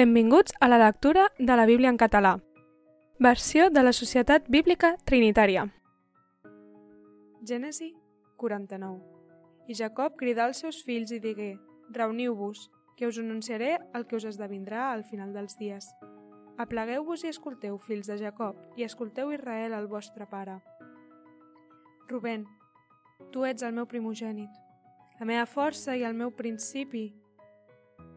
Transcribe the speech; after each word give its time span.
Benvinguts 0.00 0.54
a 0.60 0.66
la 0.66 0.78
lectura 0.78 1.30
de 1.38 1.56
la 1.56 1.66
Bíblia 1.66 1.90
en 1.90 1.98
català. 1.98 2.38
Versió 3.18 3.68
de 3.68 3.82
la 3.82 3.92
Societat 3.92 4.46
Bíblica 4.48 4.94
Trinitària. 5.04 5.66
Gènesi 7.44 7.90
49 8.40 9.68
I 9.68 9.76
Jacob 9.76 10.16
cridà 10.16 10.46
als 10.46 10.62
seus 10.64 10.78
fills 10.86 11.12
i 11.12 11.20
digué 11.20 11.50
Reuniu-vos, 11.92 12.70
que 12.96 13.10
us 13.12 13.18
anunciaré 13.20 13.74
el 13.92 14.06
que 14.06 14.16
us 14.16 14.24
esdevindrà 14.24 14.88
al 14.88 15.04
final 15.04 15.34
dels 15.36 15.58
dies. 15.60 15.92
Aplegueu-vos 16.56 17.26
i 17.26 17.34
escolteu, 17.34 17.76
fills 17.76 18.08
de 18.08 18.16
Jacob, 18.24 18.56
i 18.80 18.88
escolteu 18.88 19.34
Israel, 19.36 19.76
el 19.76 19.86
vostre 19.86 20.24
pare. 20.24 20.62
Rubén, 22.08 22.46
tu 23.36 23.44
ets 23.44 23.68
el 23.68 23.76
meu 23.76 23.84
primogènit, 23.84 24.48
la 25.20 25.28
meva 25.28 25.44
força 25.44 25.92
i 25.92 26.08
el 26.08 26.16
meu 26.16 26.32
principi, 26.32 27.10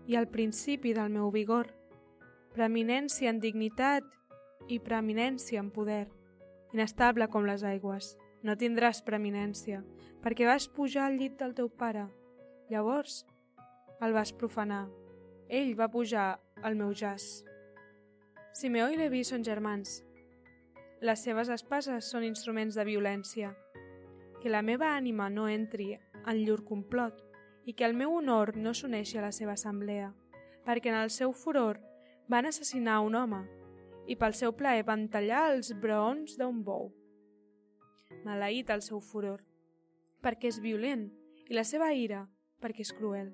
i 0.08 0.18
el 0.20 0.28
principi 0.28 0.94
del 0.94 1.12
meu 1.14 1.30
vigor, 1.32 1.70
preeminència 2.54 3.32
en 3.32 3.40
dignitat 3.40 4.06
i 4.68 4.80
preeminència 4.80 5.61
en 5.61 5.71
poder, 5.71 6.07
inestable 6.74 7.28
com 7.32 7.48
les 7.48 7.64
aigües. 7.64 8.14
No 8.44 8.58
tindràs 8.60 9.00
preeminència, 9.08 9.80
perquè 10.24 10.47
vas 10.50 10.68
pujar 10.68 11.08
al 11.08 11.16
llit 11.16 11.38
del 11.39 11.56
teu 11.56 11.70
pare. 11.70 12.10
Llavors 12.70 13.24
el 14.04 14.11
vas 14.11 14.34
profanar. 14.36 14.89
Ell 15.47 15.78
va 15.80 15.88
pujar 15.92 16.42
al 16.61 16.75
meu 16.75 16.92
jaç. 16.92 17.46
Simeó 18.54 18.89
i 18.92 19.00
Leví 19.00 19.24
són 19.24 19.46
germans. 19.47 20.02
Les 21.04 21.24
seves 21.24 21.50
espases 21.50 22.10
són 22.11 22.28
instruments 22.28 22.75
de 22.75 22.83
violència. 22.88 23.54
Que 24.42 24.52
la 24.52 24.61
meva 24.61 24.92
ànima 24.97 25.30
no 25.32 25.47
entri 25.47 25.94
en 25.96 26.44
llur 26.44 26.64
complot, 26.68 27.22
i 27.66 27.74
que 27.74 27.86
el 27.86 27.96
meu 27.96 28.14
honor 28.18 28.56
no 28.58 28.74
s'uneixi 28.74 29.18
a 29.18 29.26
la 29.26 29.32
seva 29.32 29.56
assemblea, 29.56 30.12
perquè 30.66 30.92
en 30.92 31.00
el 31.00 31.12
seu 31.12 31.34
furor 31.34 31.80
van 32.28 32.48
assassinar 32.48 33.02
un 33.03 33.16
home 33.16 33.44
i 34.08 34.17
pel 34.20 34.36
seu 34.36 34.52
plaer 34.56 34.84
van 34.88 35.08
tallar 35.12 35.45
els 35.53 35.72
braons 35.80 36.36
d'un 36.39 36.64
bou. 36.64 36.92
Maleït 38.23 38.70
el 38.73 38.83
seu 38.83 39.00
furor, 39.00 39.42
perquè 40.23 40.52
és 40.52 40.59
violent, 40.64 41.09
i 41.50 41.55
la 41.55 41.64
seva 41.67 41.92
ira, 41.94 42.23
perquè 42.64 42.83
és 42.83 42.94
cruel. 42.95 43.33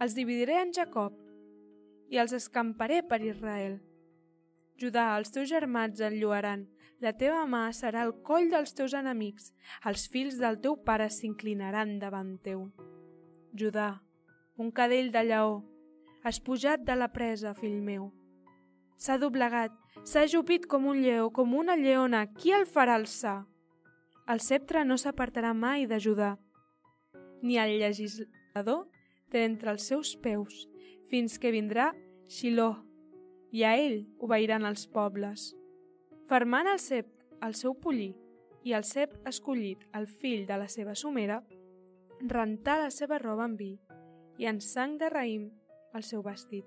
Els 0.00 0.16
dividiré 0.16 0.60
en 0.60 0.72
Jacob 0.76 1.16
i 2.12 2.20
els 2.20 2.32
escamparé 2.36 3.02
per 3.02 3.20
Israel. 3.24 3.78
Judà, 4.80 5.08
els 5.16 5.32
teus 5.32 5.48
germans 5.48 6.02
enlluaran, 6.04 6.66
la 7.00 7.12
teva 7.16 7.44
mà 7.48 7.68
serà 7.76 8.04
el 8.08 8.12
coll 8.24 8.50
dels 8.52 8.76
teus 8.76 8.96
enemics, 8.96 9.52
els 9.88 10.08
fills 10.12 10.40
del 10.40 10.60
teu 10.64 10.76
pare 10.84 11.08
s'inclinaran 11.12 11.98
davant 12.00 12.36
teu. 12.44 12.68
Judà, 13.56 14.02
un 14.56 14.70
cadell 14.70 15.10
de 15.12 15.22
lleó, 15.24 15.64
has 16.22 16.40
pujat 16.40 16.82
de 16.84 16.96
la 16.96 17.08
presa, 17.12 17.54
fill 17.54 17.80
meu. 17.82 18.10
S'ha 18.96 19.18
doblegat, 19.20 19.74
s'ha 20.04 20.24
ajupit 20.26 20.66
com 20.66 20.86
un 20.86 21.02
lleó, 21.02 21.30
com 21.30 21.54
una 21.54 21.76
lleona, 21.76 22.26
qui 22.38 22.54
el 22.56 22.66
farà 22.66 22.96
alçar? 22.96 23.44
El 24.26 24.40
sceptre 24.42 24.84
no 24.84 24.96
s'apartarà 24.98 25.52
mai 25.54 25.86
de 25.86 26.00
Judà, 26.02 26.34
ni 27.42 27.58
el 27.62 27.78
legislador 27.80 28.86
té 29.30 29.44
entre 29.44 29.70
els 29.70 29.86
seus 29.86 30.16
peus, 30.16 30.64
fins 31.10 31.38
que 31.38 31.52
vindrà 31.54 31.92
Xiló, 32.26 32.72
i 33.52 33.62
a 33.62 33.76
ell 33.78 34.02
obeiran 34.18 34.66
els 34.66 34.88
pobles. 34.90 35.52
Fermant 36.26 36.66
el 36.66 36.80
cep 36.82 37.12
el 37.46 37.54
seu 37.54 37.74
pollí 37.78 38.14
i 38.66 38.74
el 38.74 38.84
cep 38.84 39.12
escollit 39.28 39.84
el 39.94 40.08
fill 40.08 40.46
de 40.48 40.56
la 40.58 40.66
seva 40.72 40.96
somera, 40.98 41.42
rentar 42.20 42.78
la 42.80 42.90
seva 42.90 43.18
roba 43.18 43.44
amb 43.44 43.58
vi 43.60 43.74
i 44.40 44.46
en 44.48 44.60
sang 44.60 44.96
de 45.00 45.08
raïm 45.12 45.50
el 45.96 46.04
seu 46.04 46.22
vestit, 46.24 46.66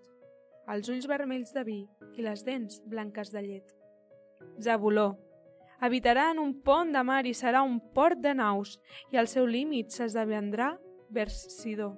els 0.70 0.90
ulls 0.90 1.08
vermells 1.10 1.54
de 1.54 1.64
vi 1.66 1.80
i 2.18 2.26
les 2.26 2.44
dents 2.46 2.82
blanques 2.86 3.32
de 3.34 3.42
llet. 3.46 3.74
Zabuló, 4.62 5.18
habitarà 5.80 6.30
en 6.34 6.40
un 6.44 6.54
pont 6.66 6.94
de 6.94 7.04
mar 7.04 7.24
i 7.26 7.34
serà 7.34 7.64
un 7.66 7.80
port 7.96 8.20
de 8.22 8.34
naus 8.34 8.78
i 9.12 9.18
el 9.18 9.28
seu 9.28 9.48
límit 9.48 9.92
s'esdevendrà 9.94 10.76
vers 11.10 11.42
Sidó. 11.58 11.96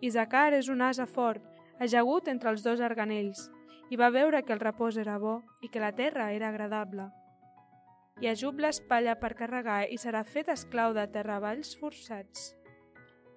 Isaacar 0.00 0.52
és 0.56 0.68
un 0.72 0.82
asa 0.82 1.06
fort, 1.06 1.42
ajagut 1.78 2.28
entre 2.28 2.50
els 2.50 2.64
dos 2.64 2.80
arganells, 2.80 3.50
i 3.90 3.96
va 3.96 4.10
veure 4.10 4.42
que 4.42 4.54
el 4.54 4.62
repòs 4.62 4.96
era 4.98 5.18
bo 5.18 5.40
i 5.62 5.68
que 5.68 5.82
la 5.82 5.92
terra 5.92 6.32
era 6.32 6.48
agradable 6.48 7.10
i 8.20 8.28
ajub 8.28 8.60
l'espatlla 8.60 9.16
per 9.20 9.34
carregar 9.36 9.84
i 9.88 9.96
serà 9.98 10.22
fet 10.24 10.50
esclau 10.52 10.92
de 10.96 11.06
terravalls 11.12 11.72
forçats. 11.80 12.54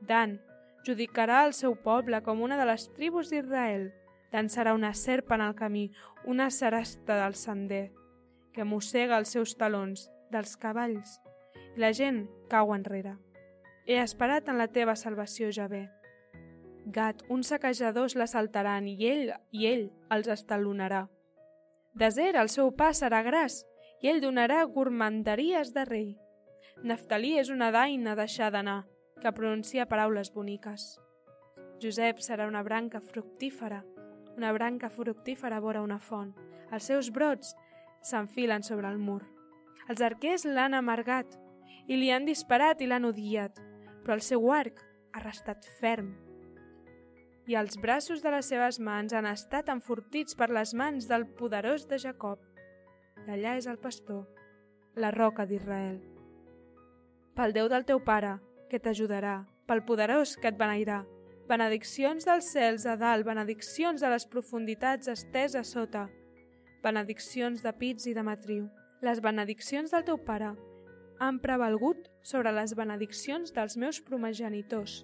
Dan 0.03 0.39
judicarà 0.83 1.45
el 1.47 1.53
seu 1.55 1.75
poble 1.79 2.19
com 2.23 2.41
una 2.43 2.57
de 2.59 2.67
les 2.67 2.89
tribus 2.97 3.31
d'Israel. 3.31 3.91
Dan 4.33 4.49
serà 4.49 4.73
una 4.73 4.93
serp 4.97 5.31
en 5.31 5.43
el 5.45 5.55
camí, 5.55 5.91
una 6.25 6.49
serasta 6.49 7.19
del 7.21 7.35
sender, 7.35 7.91
que 8.51 8.65
mossega 8.65 9.17
els 9.17 9.31
seus 9.35 9.55
talons 9.55 10.07
dels 10.33 10.57
cavalls, 10.57 11.19
i 11.75 11.79
la 11.79 11.93
gent 11.93 12.25
cau 12.49 12.73
enrere. 12.73 13.15
He 13.85 13.99
esperat 14.01 14.49
en 14.49 14.57
la 14.57 14.69
teva 14.71 14.95
salvació, 14.95 15.51
Javé. 15.53 15.85
Gat, 16.85 17.21
uns 17.29 17.51
saquejadors 17.53 18.17
l'assaltaran 18.19 18.87
i 18.89 18.97
ell 19.07 19.29
i 19.51 19.67
ell 19.69 19.85
els 20.11 20.27
estalonarà. 20.27 21.05
Deser, 21.93 22.33
el 22.35 22.49
seu 22.49 22.71
pas 22.75 22.99
serà 23.03 23.21
gras, 23.23 23.61
i 24.03 24.09
ell 24.11 24.19
donarà 24.19 24.65
gourmanderies 24.67 25.71
de 25.73 25.85
rei. 25.87 26.09
Naftalí 26.83 27.37
és 27.39 27.49
una 27.53 27.71
daina 27.71 28.17
deixar 28.19 28.49
d'anar, 28.51 28.83
que 29.21 29.31
pronuncia 29.31 29.87
paraules 29.87 30.33
boniques. 30.35 30.97
Josep 31.79 32.19
serà 32.19 32.49
una 32.49 32.63
branca 32.67 32.99
fructífera, 32.99 33.79
una 34.35 34.51
branca 34.51 34.89
fructífera 34.89 35.61
vora 35.63 35.81
una 35.81 36.01
font. 36.03 36.33
Els 36.71 36.89
seus 36.91 37.11
brots 37.15 37.55
s'enfilen 38.03 38.63
sobre 38.67 38.91
el 38.91 38.99
mur. 38.99 39.21
Els 39.87 40.03
arquers 40.03 40.43
l'han 40.43 40.75
amargat 40.75 41.39
i 41.87 41.95
li 41.95 42.11
han 42.11 42.27
disparat 42.27 42.81
i 42.81 42.89
l'han 42.89 43.07
odiat, 43.07 43.59
però 44.03 44.17
el 44.17 44.25
seu 44.25 44.51
arc 44.51 44.83
ha 45.13 45.23
restat 45.23 45.63
ferm. 45.79 46.11
I 47.47 47.55
els 47.59 47.79
braços 47.79 48.23
de 48.23 48.31
les 48.35 48.51
seves 48.51 48.79
mans 48.79 49.15
han 49.15 49.27
estat 49.27 49.71
enfortits 49.71 50.35
per 50.35 50.49
les 50.51 50.73
mans 50.75 51.07
del 51.07 51.27
poderós 51.39 51.87
de 51.87 51.99
Jacob 51.99 52.43
d'allà 53.27 53.57
és 53.59 53.67
el 53.67 53.79
pastor, 53.79 54.25
la 54.95 55.11
roca 55.11 55.45
d'Israel. 55.45 55.99
Pel 57.33 57.53
Déu 57.55 57.69
del 57.71 57.85
teu 57.85 58.01
pare, 58.03 58.35
que 58.69 58.79
t'ajudarà, 58.79 59.43
pel 59.67 59.83
poderós 59.87 60.35
que 60.37 60.51
et 60.51 60.57
beneirà, 60.59 61.03
benediccions 61.49 62.25
dels 62.27 62.49
cels 62.53 62.85
a 62.85 62.95
dalt, 62.99 63.25
benediccions 63.25 64.03
a 64.03 64.11
les 64.13 64.25
profunditats 64.29 65.09
estès 65.11 65.55
a 65.55 65.63
sota, 65.67 66.07
benediccions 66.83 67.63
de 67.63 67.73
pits 67.79 68.07
i 68.07 68.13
de 68.13 68.23
matriu. 68.23 68.67
Les 69.03 69.19
benediccions 69.23 69.91
del 69.91 70.05
teu 70.07 70.17
pare 70.17 70.53
han 71.19 71.39
prevalgut 71.43 72.09
sobre 72.23 72.51
les 72.55 72.73
benediccions 72.75 73.53
dels 73.55 73.77
meus 73.77 73.99
progenitors, 74.03 75.03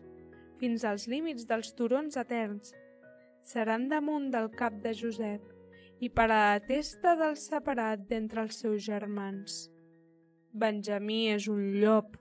fins 0.59 0.83
als 0.83 1.07
límits 1.07 1.47
dels 1.47 1.73
turons 1.75 2.17
eterns. 2.19 2.73
Seran 3.43 3.87
damunt 3.91 4.29
del 4.31 4.49
cap 4.55 4.75
de 4.83 4.93
Josep, 4.93 5.41
i 5.99 6.09
per 6.09 6.29
a 6.29 6.39
la 6.53 6.59
testa 6.63 7.15
del 7.19 7.35
separat 7.39 8.05
d'entre 8.07 8.45
els 8.45 8.61
seus 8.63 8.85
germans. 8.85 9.67
Benjamí 10.51 11.27
és 11.33 11.47
un 11.51 11.75
llop 11.81 12.15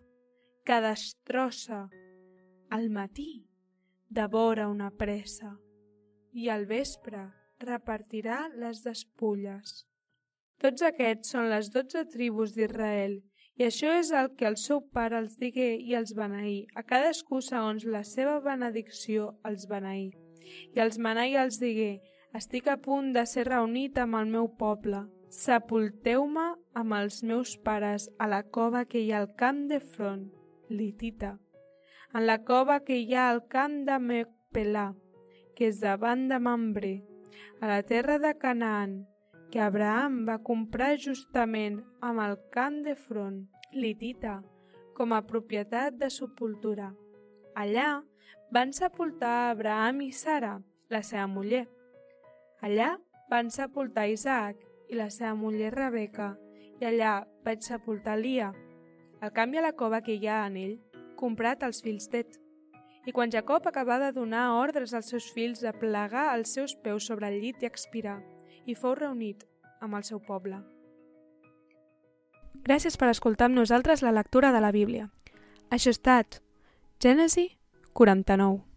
que 0.66 0.80
destrossa 0.84 1.86
al 2.74 2.90
matí 2.90 3.30
devora 4.08 4.68
una 4.68 4.90
pressa 4.90 5.54
i 6.32 6.50
al 6.52 6.66
vespre 6.66 7.22
repartirà 7.62 8.48
les 8.54 8.82
despulles. 8.84 9.84
Tots 10.58 10.82
aquests 10.82 11.32
són 11.34 11.48
les 11.52 11.70
dotze 11.70 12.04
tribus 12.10 12.54
d'Israel 12.56 13.20
i 13.58 13.66
això 13.66 13.94
és 13.98 14.10
el 14.14 14.32
que 14.38 14.46
el 14.46 14.56
seu 14.58 14.82
pare 14.94 15.18
els 15.18 15.38
digué 15.38 15.72
i 15.82 15.94
els 15.98 16.12
beneí, 16.14 16.66
a 16.78 16.84
cadascú 16.86 17.40
segons 17.42 17.86
la 17.86 18.04
seva 18.06 18.38
benedicció 18.44 19.32
els 19.48 19.66
beneí. 19.70 20.10
I 20.74 20.82
els 20.84 20.98
beneí 21.02 21.34
els 21.36 21.58
digué, 21.62 21.98
estic 22.38 22.68
a 22.70 22.76
punt 22.78 23.12
de 23.16 23.24
ser 23.26 23.48
reunit 23.48 23.98
amb 23.98 24.16
el 24.18 24.28
meu 24.30 24.46
poble. 24.60 25.02
Sepulteu-me 25.34 26.44
amb 26.78 26.94
els 26.96 27.20
meus 27.26 27.56
pares 27.66 28.06
a 28.18 28.28
la 28.30 28.44
cova 28.56 28.84
que 28.88 29.02
hi 29.02 29.12
ha 29.12 29.22
al 29.24 29.32
camp 29.40 29.66
de 29.72 29.80
front, 29.82 30.28
Litita, 30.70 31.34
en 32.14 32.26
la 32.28 32.38
cova 32.44 32.78
que 32.84 32.96
hi 33.00 33.14
ha 33.14 33.28
al 33.32 33.42
camp 33.52 33.82
de 33.88 33.98
Mecpelà, 34.00 34.86
que 35.56 35.68
és 35.68 35.80
davant 35.82 36.28
de 36.30 36.38
Mambré, 36.38 36.94
a 37.60 37.68
la 37.70 37.82
terra 37.82 38.18
de 38.22 38.32
Canaan, 38.38 39.00
que 39.50 39.60
Abraham 39.64 40.20
va 40.28 40.38
comprar 40.44 40.94
justament 41.00 41.80
amb 42.00 42.22
el 42.24 42.36
camp 42.54 42.82
de 42.86 42.94
front, 42.96 43.40
Litita, 43.72 44.38
com 44.94 45.12
a 45.12 45.24
propietat 45.26 45.98
de 45.98 46.08
sepultura. 46.12 46.92
Allà 47.56 48.02
van 48.54 48.72
sepultar 48.72 49.50
Abraham 49.50 50.06
i 50.06 50.12
Sara, 50.12 50.54
la 50.88 51.02
seva 51.02 51.26
muller, 51.26 51.66
Allà 52.64 52.96
van 53.30 53.52
sepultar 53.54 54.08
Isaac 54.10 54.58
i 54.90 54.96
la 54.98 55.08
seva 55.14 55.34
muller 55.38 55.70
Rebeca, 55.74 56.32
i 56.80 56.86
allà 56.88 57.20
vaig 57.44 57.62
sepultar 57.62 58.16
Lia, 58.18 58.52
al 59.20 59.32
canvi 59.34 59.58
a 59.58 59.64
la 59.66 59.74
cova 59.78 60.00
que 60.02 60.14
hi 60.14 60.26
ha 60.26 60.44
en 60.46 60.56
ell, 60.58 60.76
comprat 61.18 61.62
els 61.66 61.82
fills 61.82 62.08
d'Et. 62.10 62.38
I 63.06 63.14
quan 63.14 63.30
Jacob 63.32 63.66
acabà 63.66 63.98
de 64.02 64.10
donar 64.12 64.58
ordres 64.58 64.94
als 64.94 65.10
seus 65.10 65.28
fills 65.34 65.62
de 65.64 65.72
plegar 65.72 66.28
els 66.34 66.52
seus 66.54 66.74
peus 66.84 67.06
sobre 67.06 67.30
el 67.30 67.38
llit 67.42 67.62
i 67.62 67.70
expirar, 67.70 68.18
i 68.66 68.74
fou 68.74 68.94
reunit 68.98 69.46
amb 69.80 69.94
el 69.94 70.04
seu 70.04 70.20
poble. 70.20 70.60
Gràcies 72.66 72.98
per 73.00 73.08
escoltar 73.08 73.48
amb 73.48 73.56
nosaltres 73.56 74.02
la 74.02 74.12
lectura 74.12 74.52
de 74.52 74.60
la 74.60 74.74
Bíblia. 74.74 75.08
Això 75.70 75.92
ha 75.92 75.96
estat 75.96 76.42
Gènesi 77.00 77.52
49. 77.94 78.67